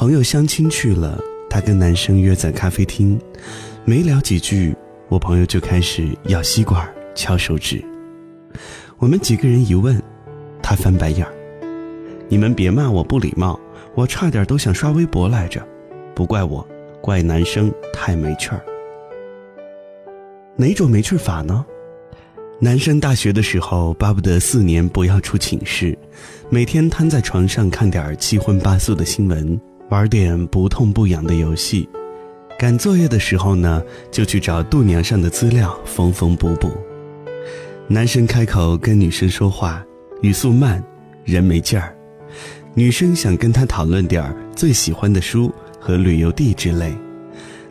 [0.00, 1.20] 朋友相亲去了，
[1.50, 3.20] 他跟男生约在咖啡厅，
[3.84, 4.74] 没聊几句，
[5.10, 7.84] 我朋友就开始咬吸管、敲手指。
[8.96, 10.02] 我们几个人一问，
[10.62, 11.30] 他翻白眼儿
[12.30, 13.60] ：“你们别骂我不礼貌，
[13.94, 15.62] 我差点都想刷微博来着，
[16.14, 16.66] 不怪我，
[17.02, 18.64] 怪男生太没趣儿。
[20.56, 21.62] 哪种没趣法呢？
[22.58, 25.94] 男生大学的时候巴不得四年不要出寝室，
[26.48, 31.88] 每天瘫在床上看点七荤八素的新闻，玩点不痛不痒的游戏。
[32.56, 36.70] 赶作业的时候呢，就去找度娘上的资料缝缝补补。
[37.88, 39.84] 男生开口跟女生说话，
[40.22, 40.82] 语速慢，
[41.24, 41.94] 人没劲儿。
[42.72, 46.94] 女生想跟他讨论点最喜欢的书和旅游地之类，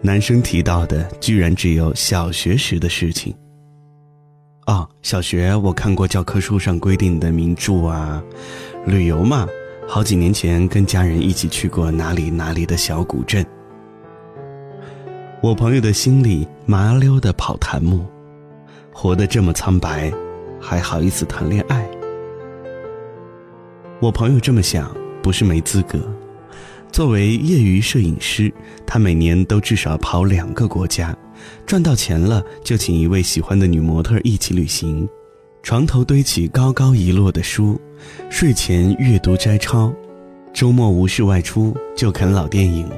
[0.00, 3.34] 男生提到的居然只有小学时的事情。
[4.66, 8.24] 哦，小学我看过教科书上规定的名著啊，
[8.86, 9.46] 旅游嘛，
[9.88, 13.46] 好几年前跟家人一起去过哪里哪里的小古镇。
[15.40, 18.04] 我朋友的心里麻溜的跑檀木，
[18.92, 20.12] 活得这么苍白，
[20.60, 21.88] 还好意思谈恋爱？
[24.00, 26.00] 我朋友这么想，不是没资格。
[26.90, 28.52] 作为业余摄影师，
[28.84, 31.16] 他每年都至少跑两个国家。
[31.64, 35.08] 赚到钱了，就请一位喜欢的女模特一起旅行，
[35.62, 37.80] 床头堆起高高一摞的书，
[38.28, 39.92] 睡前阅读摘抄，
[40.52, 42.88] 周末无事外出就啃老电影，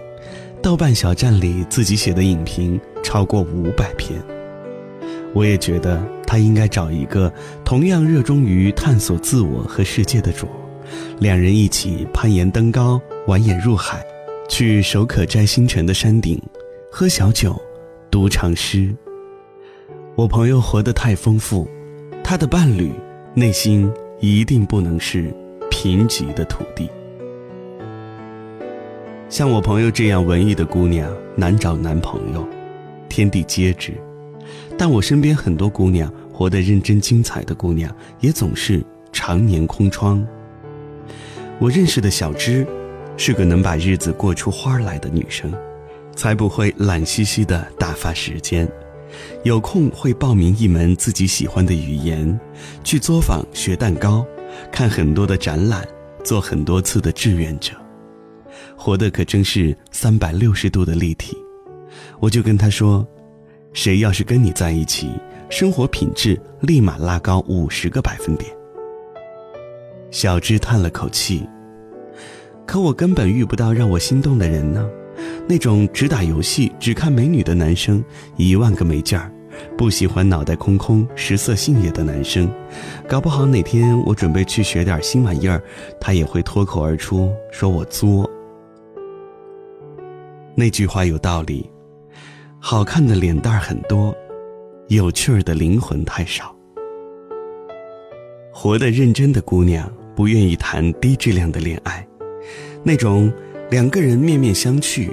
[0.63, 4.21] 豆瓣小站里自己写的影评超过五百篇。
[5.35, 7.33] 我也觉得他应该找一个
[7.65, 10.49] 同样热衷于探索自我和世界的主，
[11.19, 14.05] 两人一起攀岩登高，玩眼入海，
[14.49, 16.41] 去手可摘星辰的山顶，
[16.91, 17.61] 喝小酒。
[18.11, 18.89] 读长诗。
[20.17, 21.69] 我朋友活得太丰富，
[22.25, 22.91] 他的伴侣
[23.35, 25.33] 内心一定不能是
[25.71, 26.89] 贫瘠的土地。
[29.29, 32.47] 像我朋友这样文艺的姑娘难找男朋友，
[33.09, 33.93] 天地皆知。
[34.77, 40.27] 但我身边很多姑娘活得认真精彩的姑娘，也总是常年空窗。
[41.59, 42.67] 我认识的小芝，
[43.17, 45.53] 是个能把日子过出花来的女生。
[46.17, 48.69] 才不会懒兮兮的打发时间，
[49.43, 52.39] 有空会报名一门自己喜欢的语言，
[52.85, 54.27] 去作坊学蛋糕，
[54.71, 55.87] 看很多的展览，
[56.25, 57.73] 做很多次的志愿者，
[58.77, 61.37] 活的可真是三百六十度的立体。
[62.21, 63.07] 我就跟他说，
[63.73, 65.09] 谁要是跟你在一起，
[65.49, 68.51] 生活品质立马拉高五十个百分点。
[70.11, 71.47] 小芝叹了口气，
[72.67, 74.89] 可我根本遇不到让我心动的人呢。
[75.49, 78.05] 那种只打游戏、只看美女的男生，
[78.37, 79.31] 一万个没劲儿；
[79.79, 82.53] 不喜欢脑袋空空、食色性也的男生，
[83.09, 85.63] 搞不好哪天我准备去学点新玩意儿，
[85.99, 88.31] 他也会脱口而出说我作。
[90.55, 91.71] 那句话有道理：
[92.59, 94.15] 好看的脸蛋很多，
[94.89, 96.55] 有趣儿的灵魂太少。
[98.53, 102.07] 活得认真的姑娘不愿意谈低质量的恋爱，
[102.83, 103.33] 那种
[103.71, 105.09] 两个人面面相觑。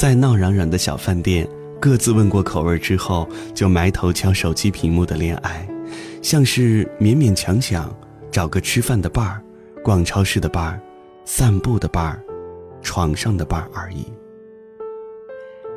[0.00, 1.46] 在闹嚷嚷的小饭店，
[1.78, 5.68] 各自问过口味之后，就埋头敲手机屏幕的恋爱，
[6.22, 7.94] 像是勉勉强强
[8.32, 9.42] 找个吃饭的伴儿、
[9.84, 10.80] 逛超市的伴儿、
[11.26, 12.18] 散步的伴儿、
[12.80, 14.06] 床上的伴儿而已。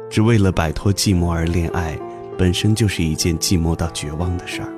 [0.09, 1.99] 只为了摆脱寂寞而恋爱，
[2.37, 4.69] 本身就是一件寂寞到绝望的事儿。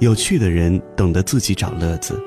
[0.00, 2.22] 有趣的人懂得自己找乐子，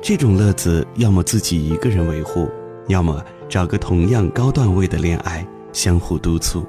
[0.00, 2.48] 这种乐子要么自己一个人维护，
[2.90, 3.24] 要么。
[3.48, 6.64] 找个同样高段位的恋爱，相互督促。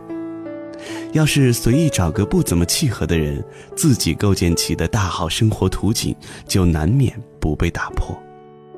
[1.13, 3.45] 要是随意找个不怎么契合的人，
[3.75, 6.15] 自己构建起的大好生活图景
[6.47, 8.15] 就难免不被打破。《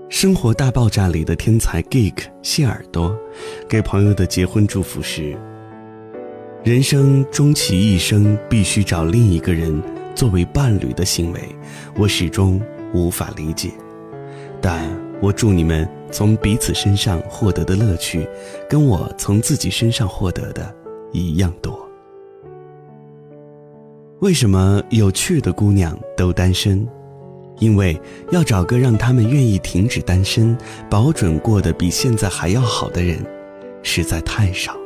[0.09, 3.18] 生活大爆炸》里的天才 geek 谢耳朵，
[3.70, 5.34] 给朋友的结婚祝福是：
[6.62, 9.81] 人生终其一生必须找另一个人
[10.14, 11.40] 作为伴侣的行为，
[11.96, 12.62] 我始终
[12.94, 13.72] 无法理解。
[14.60, 14.86] 但
[15.24, 15.90] 我祝你们。
[16.12, 18.30] 从彼此身上获得的乐趣，
[18.70, 20.72] 跟我从自己身上获得的
[21.12, 21.90] 一样多。
[24.20, 26.88] 为什么有趣的姑娘都单身？
[27.58, 28.00] 因为
[28.30, 30.56] 要找个让他们愿意停止单身、
[30.88, 33.25] 保准过得比现在还要好的人，
[33.81, 34.78] 实在太少。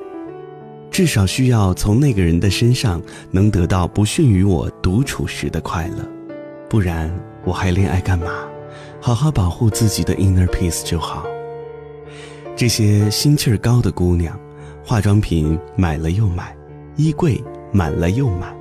[0.90, 3.02] 至少需要从那个人的身上
[3.32, 6.08] 能得到不逊于我独处时的快乐，
[6.70, 7.14] 不然
[7.44, 8.32] 我还恋爱干嘛？
[9.00, 11.26] 好好保护自己的 inner peace 就好。
[12.56, 14.40] 这些心气儿高的姑娘，
[14.84, 16.56] 化妆品买了又买，
[16.96, 18.56] 衣柜满了又满，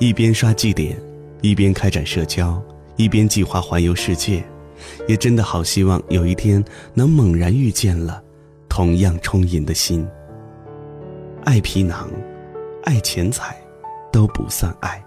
[0.00, 1.00] 一边刷绩点，
[1.40, 2.60] 一边开展社交，
[2.96, 4.42] 一边计划环游世界，
[5.06, 8.22] 也真的好希望有一天能猛然遇见了
[8.68, 10.06] 同样充盈的心。
[11.44, 12.10] 爱皮囊，
[12.84, 13.56] 爱钱财，
[14.12, 15.02] 都不算爱。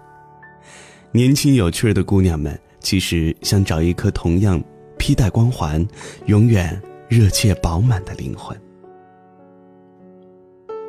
[1.12, 4.62] 年轻有趣的姑娘们，其实想找一颗同样
[4.98, 5.84] 披戴光环、
[6.26, 8.54] 永远热切饱满的灵魂。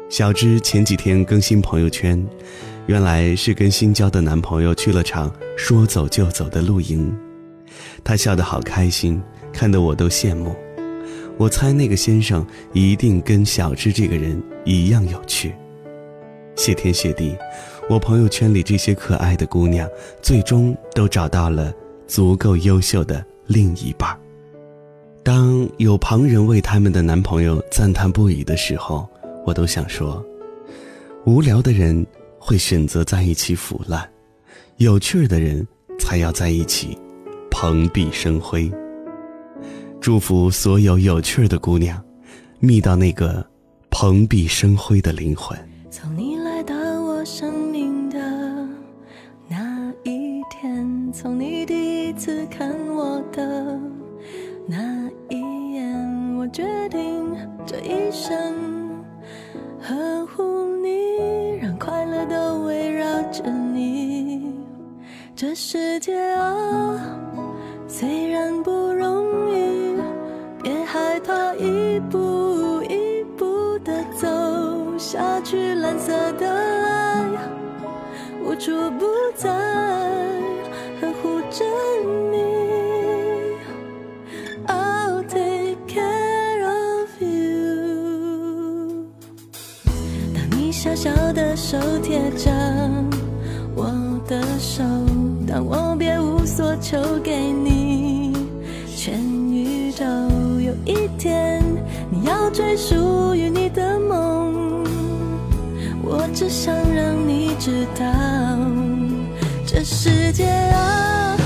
[0.09, 2.21] 小芝前几天更新朋友圈，
[2.85, 7.17] 原来是跟新交的男朋友去了场说走就走的露营，
[8.03, 10.53] 她笑得好开心，看得我都羡慕。
[11.37, 15.55] 我猜那个先生一定跟小芝这个人一样有趣。
[16.57, 17.37] 谢天谢地，
[17.89, 19.89] 我朋友圈里这些可爱的姑娘，
[20.21, 21.73] 最终都找到了
[22.07, 24.17] 足够优秀的另一半。
[25.23, 29.09] 当有旁人为他们的男朋友赞叹不已的时候，
[29.45, 30.23] 我都想说，
[31.25, 32.05] 无聊的人
[32.37, 34.07] 会选择在一起腐烂，
[34.77, 35.67] 有趣的人
[35.99, 36.95] 才要在一起
[37.49, 38.71] 蓬荜生辉。
[39.99, 41.99] 祝福所有有趣的姑娘，
[42.59, 43.43] 觅到那个
[43.89, 45.57] 蓬荜生辉的灵魂。
[45.89, 48.19] 从你来到我生命的
[49.47, 53.79] 那一天，从你第一次看我的
[54.67, 57.35] 那一眼，我决定
[57.65, 58.53] 这一生。
[59.81, 64.53] 呵护你，让快乐都围绕着你。
[65.35, 67.19] 这世界啊，
[67.87, 69.95] 虽然不容易，
[70.61, 75.73] 别害怕一步一步的走下去。
[75.73, 77.25] 蓝色的爱
[78.43, 79.49] 无处不在，
[91.05, 92.51] 小的手贴着
[93.75, 93.93] 我
[94.27, 94.83] 的手
[95.47, 98.33] 当我别无所求给你
[98.97, 99.21] 全
[99.51, 100.03] 宇宙
[100.59, 101.61] 有一天
[102.09, 104.83] 你要追属于你的梦。
[106.01, 108.03] 我只想让你知道
[109.63, 111.37] 这世界啊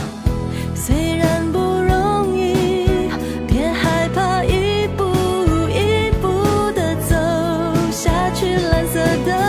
[0.74, 3.10] 虽然不容易
[3.46, 5.04] 别害怕一步
[5.70, 7.16] 一步的走
[7.92, 9.49] 下去蓝色的